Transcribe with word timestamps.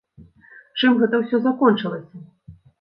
Чым 0.81 0.97
гэта 1.03 1.15
ўсё 1.25 1.43
закончылася? 1.45 2.27